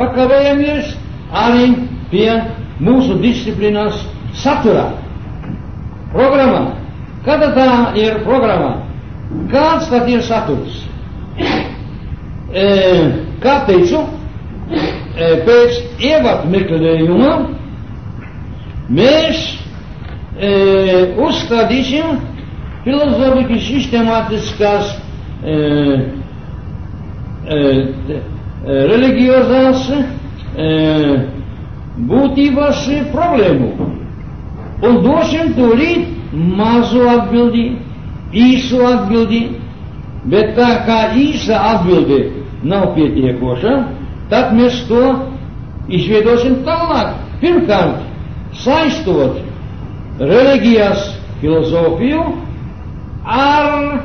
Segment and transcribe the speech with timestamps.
[0.00, 0.94] Pakavējamies
[1.44, 1.66] arī
[2.10, 2.30] pie
[2.82, 4.00] mūsu disciplīnas
[4.42, 4.86] saturā,
[6.14, 6.62] programmā.
[7.26, 7.66] Kāda tā
[8.00, 8.70] ir programma?
[9.52, 10.80] Kāds tad ir saturs?
[12.50, 12.64] E,
[13.44, 14.00] kā teicu,
[14.70, 17.34] e, pēc ievadu meklējuma
[18.90, 19.44] mēs
[20.40, 20.50] e,
[21.28, 22.16] uzstādīsim
[22.86, 24.96] filozofiski sistemātiskās
[25.44, 25.54] e,
[27.46, 27.60] e,
[28.64, 30.68] religiozās e,
[32.10, 33.70] būtības problēmu.
[34.86, 37.64] Un dosim tūlīt mazu atbildi,
[38.32, 39.40] īsu atbildi,
[40.30, 42.20] bet tā kā īsa atbilde
[42.62, 43.74] nav pietiekoša,
[44.30, 45.02] tad mēs to
[45.90, 47.16] izveidosim tālāk.
[47.40, 48.02] Pirmkārt,
[48.60, 49.40] saistot
[50.20, 51.06] reliģijas
[51.40, 52.22] filozofiju
[53.24, 54.02] ar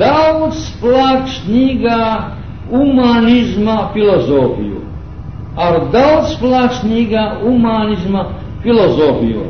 [0.00, 2.00] daudz plakšnīgā
[2.70, 4.82] humanizma filozofiju.
[5.58, 8.26] Ar daudz plakšnīgā humanizma
[8.62, 9.46] filozofiju.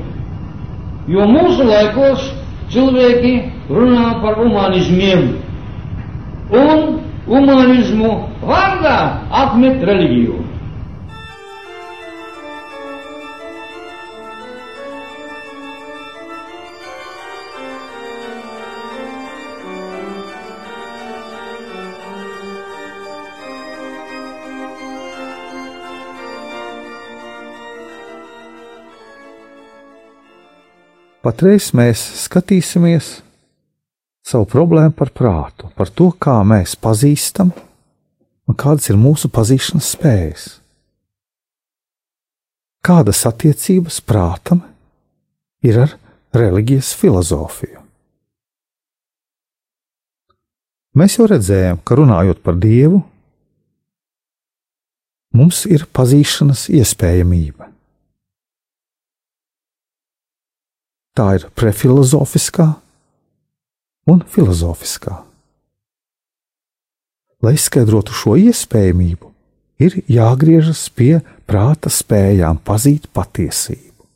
[1.08, 2.24] Jo mūsu laikos
[2.72, 3.34] cilvēki
[3.72, 5.28] runā par humanismiem
[6.52, 8.12] un humanismu
[8.44, 8.98] vārdā
[9.44, 10.47] atmet reliģiju.
[31.28, 33.18] Patreiz mēs skatīsimies
[34.24, 37.50] savu problēmu par prātu, par to, kā mēs pazīstam
[38.48, 40.46] un kādas ir mūsu pazīšanas spējas.
[42.80, 44.64] Kādas attiecības prātam
[45.60, 45.94] ir ar
[46.32, 47.84] reliģijas filozofiju?
[50.96, 53.04] Mēs jau redzējām, ka runājot par Dievu,
[55.36, 57.68] mums ir pazīšanas iespējamība.
[61.18, 62.68] Tā ir prefilozofiskā
[64.06, 65.16] un filozofiskā.
[67.42, 69.30] Lai izskaidrotu šo iespējamību,
[69.82, 71.18] ir jāgriežas pie
[71.50, 74.06] prāta spējām pazīt patiesību,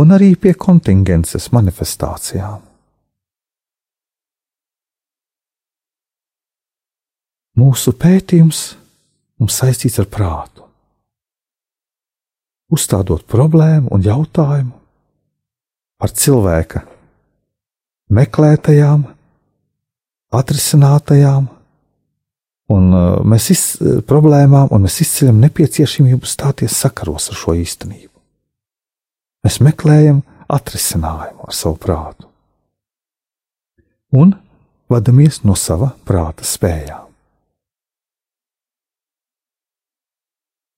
[0.00, 2.60] un arī pie kontingences manifestācijām.
[7.56, 8.60] Mūsu pētījums
[9.40, 10.61] mums saistīts ar prātu
[12.72, 14.72] uzstādot problēmu un jautājumu
[16.00, 16.82] par cilvēka
[18.12, 19.04] meklētajām,
[20.32, 21.46] atrisinātajām
[22.72, 23.62] un uh, mēs iz,
[24.08, 28.12] problēmām, un mēs izceļam nepieciešamību stāties sakaros ar šo īstenību.
[29.44, 30.22] Mēs meklējam
[30.52, 32.28] atrisinājumu ar savu prātu
[34.12, 34.34] un
[34.92, 37.01] vadamies no sava prāta spējām.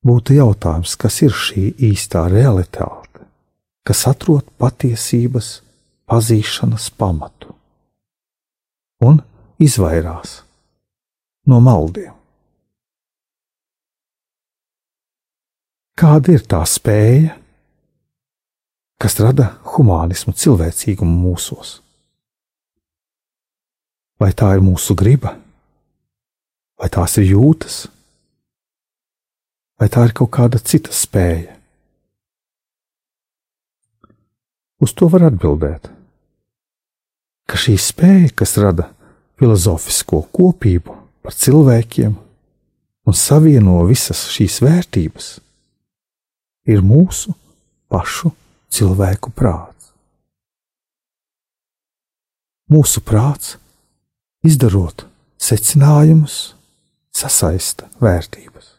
[0.05, 3.25] Būtu jautājums, kas ir šī īstā realitāte,
[3.87, 5.61] kas atrod patiesības
[6.11, 7.55] pazīšanas pamatu
[9.05, 9.23] un
[9.61, 10.43] izvairās
[11.49, 12.13] no maldiem.
[15.95, 17.37] Kāda ir tā spēja,
[18.99, 21.79] kas rada humānismu, cilvēcīgumu mūsos?
[24.19, 25.37] Vai tā ir mūsu griba,
[26.81, 27.85] vai tās ir jūtas,
[29.81, 31.55] vai tā ir kaut kāda cita spēja?
[34.83, 35.89] Uz to var atbildēt,
[37.49, 38.91] ka šī spēja, kas rada
[39.41, 42.13] filozofisko kopību par cilvēkiem
[43.05, 45.29] un savieno visas šīs vērtības,
[46.69, 47.35] ir mūsu
[47.93, 48.33] pašu
[48.75, 49.93] cilvēku prāts.
[52.73, 53.57] Mūsu prāts,
[54.45, 55.07] izdarot
[55.41, 56.55] secinājumus,
[57.15, 58.74] sasaista vērtības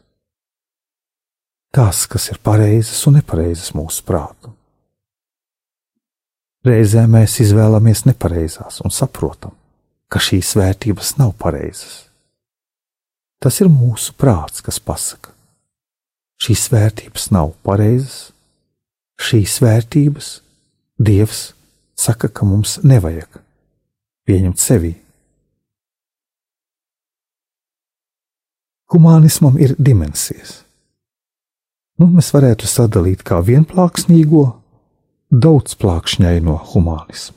[1.76, 4.52] tās, kas ir pareizas un nepareizas mūsu prātu.
[6.66, 9.52] Reizē mēs izvēlamies nepareizās un saprotam,
[10.10, 12.06] ka šīs vērtības nav pareizas.
[13.38, 15.30] Tas ir mūsu prāts, kas pasaka,
[16.42, 18.32] šīs vērtības nav pareizas,
[19.20, 20.32] šīs vērtības
[20.96, 21.50] Dievs
[21.92, 23.42] saka, ka mums nevajag
[24.24, 24.94] pieņemt sevi.
[28.94, 30.62] Humānismam ir dimensijas.
[31.96, 34.44] Nu, mēs varētu sadalīt kā vienplāksnīgo,
[35.32, 37.36] daudzplākšņaino humānismu.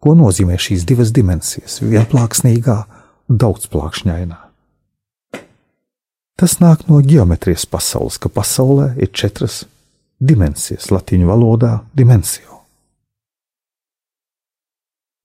[0.00, 2.84] Ko nozīmē šīs divas dimensijas- vienplāksnīgā
[3.28, 4.38] daudzplākšņainā?
[6.38, 9.64] Tas nāk no geometrijas pasaules, ka pasaulē ir četras
[10.22, 12.46] dimensijas, latīņu valodā- dimensija.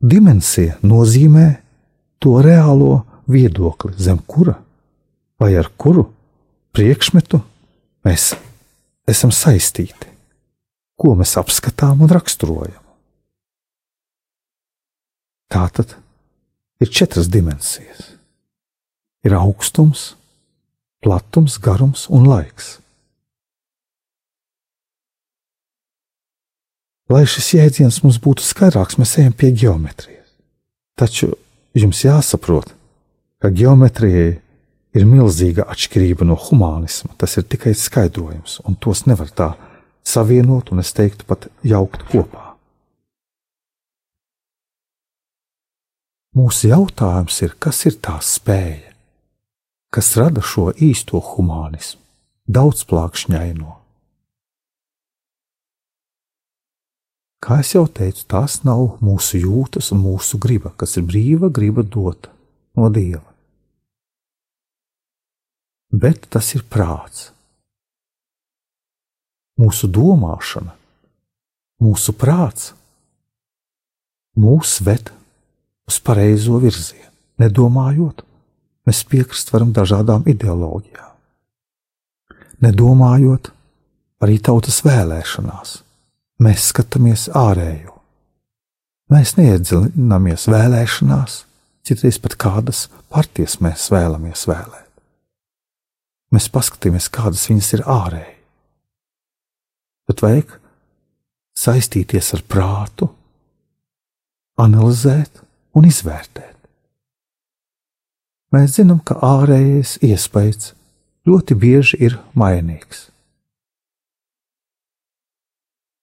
[0.01, 1.57] Dimensija nozīmē
[2.19, 4.56] to reālo viedokli, zem kura
[5.39, 6.10] vai ar kuru
[6.74, 7.42] priekšmetu
[8.06, 8.34] mēs
[9.10, 10.10] esam saistīti,
[11.00, 12.81] ko mēs apskatām un raksturojam.
[15.52, 15.98] Tā tad
[16.81, 18.13] ir četras dimensijas.
[19.25, 20.13] Ir augstums,
[21.02, 22.75] platums, garums un laiks.
[27.10, 30.31] Lai šis jēdziens mums būtu skaidrāks, mēs ejam pie geometrijas.
[30.98, 31.36] Taču
[31.78, 32.72] jums jāsaprot,
[33.42, 34.40] ka geometrijai
[34.95, 37.13] ir milzīga atšķirība no humānisma.
[37.19, 39.51] Tas ir tikai skaidrojums, un tos nevar tā
[40.06, 42.53] savienot, un es teiktu, pat jaukt kopā.
[46.36, 48.92] Mūsu jautājums ir, kas ir tā spēja,
[49.94, 52.01] kas rada šo īsto humānismu,
[52.51, 53.71] daudzplākšņaino.
[57.45, 62.33] Kā jau teicu, tās nav mūsu jūtas un mūsu griba, kas ir brīva griba dota
[62.75, 63.35] no Dieva
[65.95, 67.30] bet tas ir prāts.
[69.59, 70.74] Mūsu domāšana,
[71.83, 72.74] mūsu prāts
[74.36, 75.12] mūs ved
[75.88, 77.12] uz pareizo virzienu.
[77.39, 78.21] Nedomājot,
[78.88, 81.12] mēs piekrist varam dažādām ideoloģijām.
[82.63, 83.50] Nedomājot,
[84.24, 85.75] arī tautas vēlēšanās,
[86.44, 87.98] mēs skatāmies ārējo.
[89.12, 91.44] Mēs neiedziļināmies vēlēšanās,
[91.86, 94.85] citreiz pat kādas partijas mēs vēlamies vēlēt
[96.36, 98.34] mēs paskatāmies, kādas viņas ir ārēji.
[100.06, 100.58] Bet vajag
[101.58, 103.10] saistīties ar prātu,
[104.62, 105.42] analizēt
[105.76, 106.54] un izvērtēt.
[108.56, 110.74] Mēs zinām, ka ārējais iespējas
[111.28, 113.10] ļoti bieži ir mainīgs.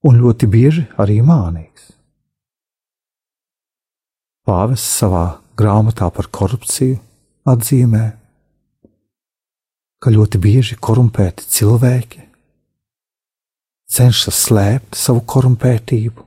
[0.02, 1.93] Un ļoti bieži arī mānīgs.
[4.43, 6.99] Pāvests savā grāmatā par korupciju
[7.46, 8.08] atzīmē,
[10.02, 12.26] ka ļoti bieži korumpēti cilvēki
[13.93, 16.25] cenšas slēpt savu korumpētību,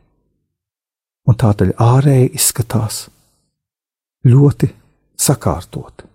[1.25, 3.06] un tādēļ ārēji izskatās
[4.30, 4.69] ļoti
[5.18, 6.06] sakārtoti.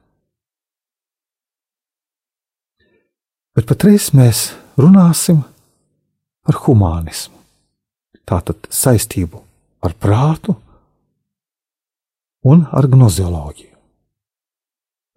[3.59, 4.45] Bet patreiz mēs
[4.79, 5.43] runāsim
[6.47, 7.35] par humānismu,
[8.25, 9.43] tātad saistību
[9.85, 10.55] ar prātu
[12.47, 13.75] un ar gnozioloģiju.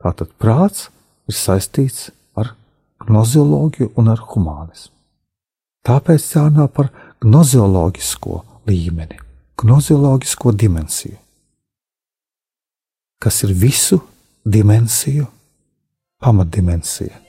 [0.04, 0.90] Tātad prāts
[1.30, 2.10] ir saistīts
[3.08, 4.92] gnozioloģiju un ar humānismu.
[5.84, 6.90] Tāpēc jārunā par
[7.24, 8.38] gnozioloģisko
[8.70, 9.18] līmeni,
[9.60, 11.18] gnozioloģisko dimensiju,
[13.20, 14.00] kas ir visu
[14.44, 15.28] dimensiju
[16.24, 17.23] pamatdimensija.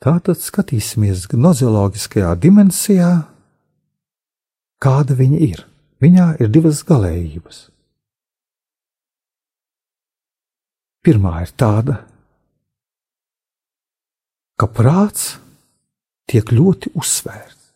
[0.00, 3.10] Tātad skatīsimies gnozioloģiskajā dimensijā,
[4.80, 5.66] kāda viņa ir.
[6.00, 7.66] Viņā ir divas galējības.
[11.04, 11.98] Pirmā ir tāda,
[14.56, 15.34] ka prāts
[16.28, 17.68] tiek ļoti uzsvērts.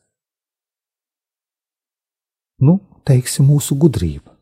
[2.64, 4.32] Nu, teiksim, mūsu gudrība.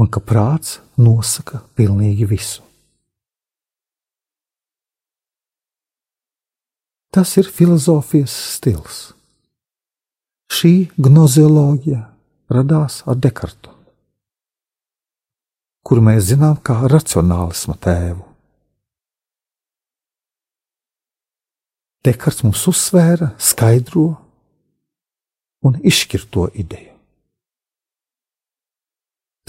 [0.00, 2.64] Un ka prāts nosaka pilnīgi visu.
[7.10, 8.98] Tas ir filozofijas stils.
[10.50, 12.04] Šī gnozioloģija
[12.50, 13.70] radās ar Dekartu,
[15.86, 18.26] kuru mēs zinām kā racionālisma tēvu.
[22.06, 24.06] Dekarts mums uzsvēra, skaidro
[25.66, 26.94] un izšķir to ideju.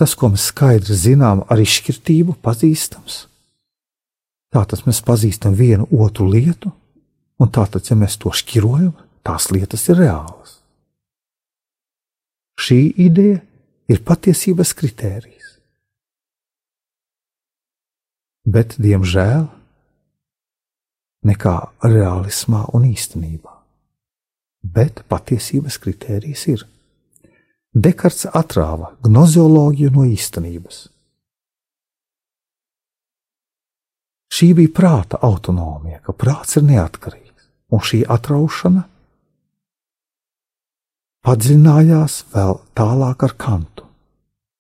[0.02, 3.26] Tas, ko mēs skaidri zinām ar izšķirtību, pazīstams.
[4.52, 6.74] Tātad mēs pazīstam vienu otru lietu,
[7.42, 8.94] Un tātad, ja mēs to šķirojam,
[9.26, 10.60] tās lietas ir reālas.
[12.62, 13.40] Šī ideja
[13.90, 15.56] ir patiesības kritērijs.
[18.46, 19.48] Bet, diemžēl,
[21.26, 21.56] nekā
[21.86, 23.58] realismā un īstenībā.
[24.62, 26.66] bet patiesības kritērijs ir.
[27.74, 30.84] Dekarts atrāva gnozioloģiju no īstenības.
[34.32, 37.21] Šī bija prāta autonomija, ka prāts ir neatkarīgs,
[37.72, 38.84] un šī atraušana
[41.26, 43.86] padziļinājās vēl tālāk ar kantu,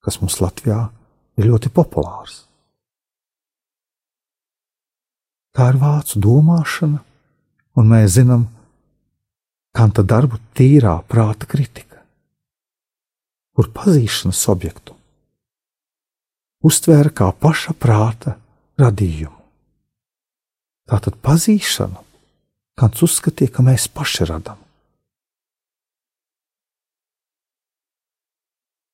[0.05, 0.85] kas mums Latvijā
[1.39, 2.43] ir ļoti populārs.
[5.51, 7.01] Tā ir vācu domāšana,
[7.75, 8.45] un mēs zinām
[9.75, 11.99] kanta darbu tīrā prāta kritika,
[13.55, 14.95] kur pazīšanas objektu
[16.61, 18.35] uztvēra kā paša prāta
[18.79, 19.37] radījumu.
[20.91, 22.03] Tātad pazīšanu
[22.81, 24.59] kāds uzskatīja, ka mēs paši radām.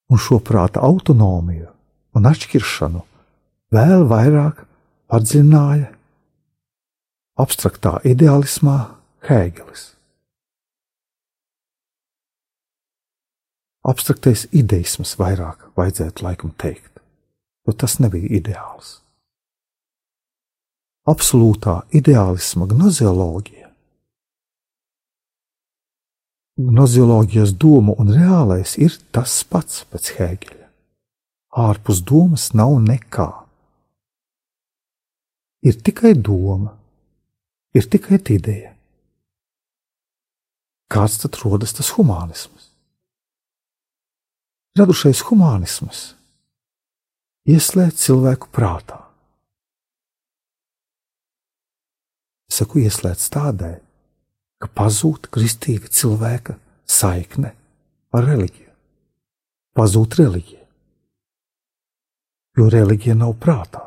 [0.08, 1.68] Un šo prāta autonomiju
[2.16, 3.02] un atšķiršanu
[3.76, 4.64] vēl vairāk
[5.12, 5.90] padziļināja
[7.44, 8.78] abstraktā ideālismā
[9.28, 9.90] Hēgelis.
[13.88, 17.04] Abstraktais ideisms vairāk vajadzētu laikam teikt,
[17.68, 18.98] jo tas nebija ideāls
[21.08, 23.57] absolūtā ideālisma gnozioloģija.
[26.58, 30.66] Gnozioloģijas doma un reālais ir tas pats pēc Hēgeļa.
[31.58, 33.30] Ārpus domas nav nekā.
[35.70, 36.74] Ir tikai doma,
[37.78, 38.74] ir tikai ideja.
[40.90, 42.72] Kāds tad rodas tas humanisms?
[44.78, 46.06] Radušais humanisms
[47.50, 49.04] ieslēdz cilvēku prātā
[52.58, 53.78] saku ieslēdz tādēļ,
[54.62, 56.58] ka pazūd kristīga cilvēka
[56.90, 57.54] saikne
[58.16, 58.72] ar reliģiju.
[59.78, 60.64] Pazūd reliģija,
[62.58, 63.84] jo reliģija nav prātā.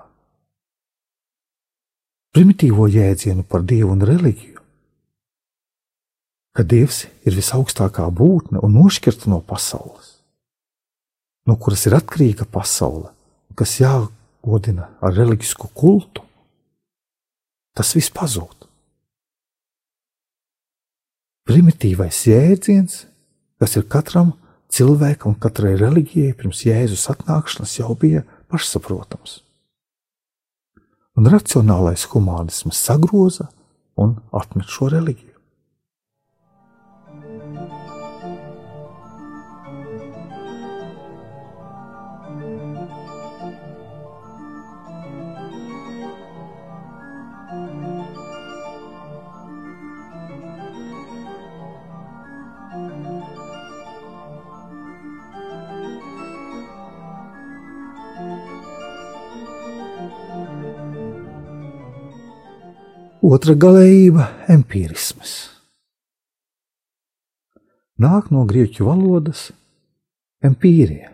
[2.31, 4.61] Primitīvo jēdzienu par dievu un reliģiju,
[6.55, 10.21] ka dievs ir visaugstākā būtne un nošķirta no pasaules,
[11.51, 13.11] no kuras ir atkarīga pasaule,
[13.59, 16.23] kas jāgodina ar reliģisku kultu,
[17.75, 18.60] tas viss pazūd.
[21.49, 23.05] Primitīvais jēdziens,
[23.61, 24.35] kas ir katram
[24.71, 29.41] cilvēkam un katrai reliģijai pirms Jēzus atnākšanas, jau bija pašsaprotams.
[31.19, 33.49] Un racionālais humānisms sagroza
[34.01, 35.30] un atmet šo reliģiju.
[63.21, 64.25] Otra galējība-
[64.55, 65.51] empirisms.
[68.01, 69.51] Nāk no grieķu valodas
[70.41, 71.11] empīrija,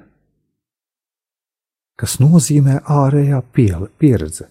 [1.98, 3.42] kas nozīmē ārējā
[3.98, 4.46] pieredze.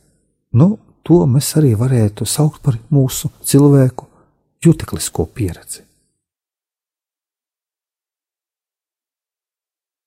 [0.51, 4.05] Nu, to mēs arī varētu saukt par mūsu cilvēku
[4.59, 5.85] juteklisko pieredzi.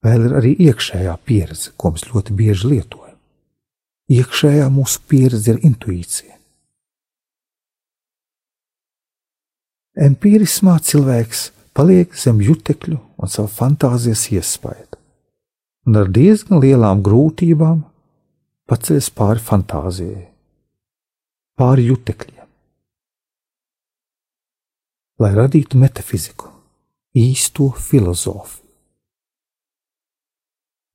[0.04, 3.16] Vēl ir arī iekšējā pieredze, ko mēs ļoti bieži lietojam.
[4.12, 6.37] Iekšējā mūsu pieredze ir intuīcija.
[9.98, 14.94] Empīrismā cilvēks paliek zem jutekļu un savu fantāzijas iespaidu,
[15.90, 17.80] un ar diezgan lielām grūtībām
[18.70, 20.22] paceļas pāri fantāzijai,
[21.58, 22.46] pāri jutekļiem,
[25.18, 26.54] lai radītu metafiziku,
[27.18, 28.68] īsto filozofiju.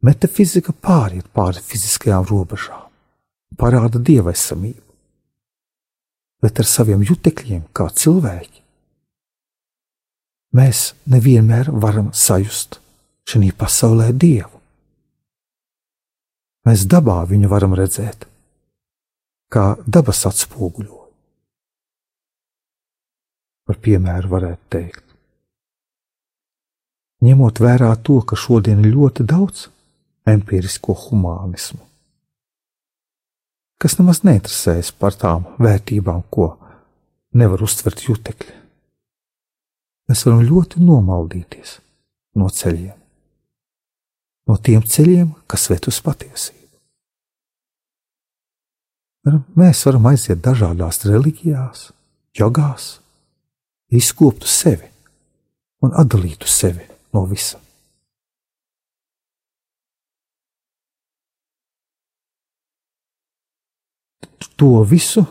[0.04, 2.88] Metafizika pāriet pāri fiziskajām robežām,
[3.60, 4.90] parāda dievasamību,
[6.44, 8.63] bet ar saviem jutekļiem, kā cilvēki,
[10.54, 12.80] mēs nevienmēr varam sajust
[13.30, 14.60] šī pasaulē dievu.
[16.68, 18.28] Mēs dabā viņu varam redzēt,
[19.52, 21.00] kā dabas atspoguļojumu.
[23.64, 25.04] Par piemēru varētu teikt,
[27.24, 29.68] ņemot vērā to, ka šodien ir ļoti daudz
[30.28, 31.80] empirisko humānismu,
[33.80, 36.54] kas nemaz neinteresējas par tām vērtībām, ko
[37.40, 38.63] nevar uztvert jutekļi
[40.10, 41.78] mēs varam ļoti nomaldīties
[42.40, 42.98] no ceļiem,
[44.50, 46.60] no tiem ceļiem, kas ved uz patiesību.
[49.56, 51.86] Mēs varam aiziet dažādās reliģijās,
[52.36, 52.98] jogās,
[53.88, 54.90] izkoptu sevi
[55.84, 56.84] un atdalītu sevi
[57.16, 57.62] no visa.
[64.60, 65.24] To visu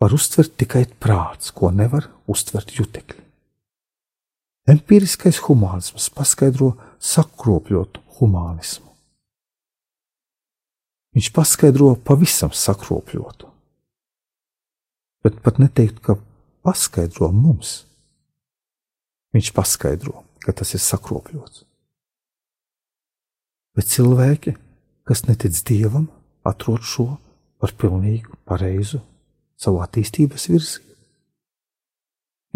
[0.00, 3.25] var uztvert tikai prāts, ko nevar uztvert jutekļi.
[4.66, 8.88] Empiriskais humānisms paskaidro sakropļotu humānismu.
[11.14, 13.46] Viņš paskaidro pavisam sakropļotu,
[15.24, 16.18] bet pat neteikt, ka
[16.66, 17.84] paskaidro mums.
[19.36, 21.62] Viņš paskaidro, ka tas ir sakropļots.
[23.76, 24.56] Bet cilvēki,
[25.06, 26.08] kas netic dievam,
[26.42, 27.06] atrod šo
[27.62, 28.98] par pilnīgu, pareizu
[29.56, 30.98] savu attīstības virzību.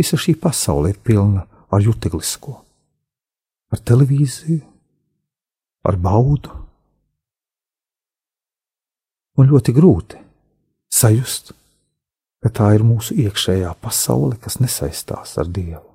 [0.00, 2.57] Visa šī pasaule ir pilna ar juteglisko,
[3.71, 4.65] ar televīziju,
[5.87, 6.57] ar baudu.
[9.39, 10.19] Un ļoti grūti
[10.93, 11.55] sajust,
[12.43, 15.87] ka tā ir mūsu iekšējā pasaule, kas nesaistās ar Dievu.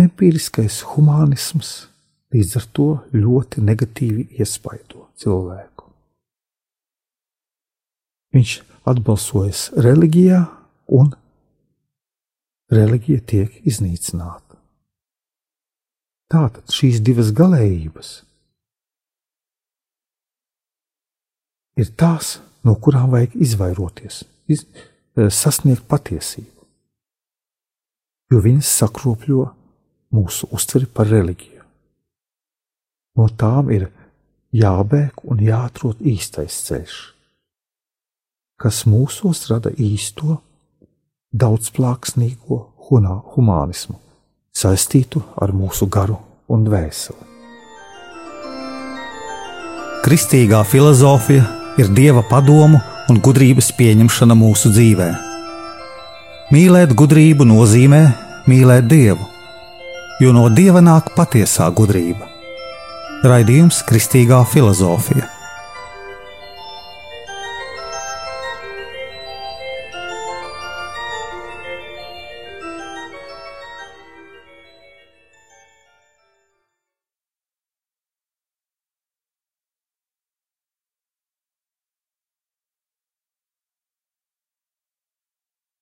[0.00, 1.72] Empiriskais humānisms
[2.34, 5.88] līdz ar to ļoti negatīvi iespaido cilvēku.
[8.34, 8.52] Viņš
[8.90, 10.44] atbalsojas reliģijā,
[10.94, 11.10] un
[12.70, 14.58] reliģija tiek iznīcināta.
[16.30, 18.10] Tātad šīs divas galējības
[21.80, 24.66] ir tās, no kurām vajag izvairoties, iz,
[25.16, 26.66] eh, sasniegt patiesību,
[28.30, 29.46] jo viņas sakropļo
[30.14, 31.64] mūsu uztveri par reliģiju.
[33.16, 33.88] No tām ir
[34.54, 36.98] jābēg un jāatrod īstais ceļš,
[38.60, 40.40] kas mūsos rada īsto,
[41.30, 42.58] daudzplāksnīgo
[42.90, 43.96] humānismu,
[44.50, 46.18] saistītu ar mūsu garu
[46.50, 47.28] un dvēseli.
[50.00, 51.44] Kristīgā filozofija
[51.78, 55.10] ir dieva padomu un gudrības pieņemšana mūsu dzīvē.
[56.50, 58.00] Mīlēt gudrību nozīmē
[58.50, 59.26] mīlēt dievu,
[60.20, 62.26] jo no dieva nāk patiesā gudrība.
[63.22, 65.28] Raidījums Kristīgā filozofija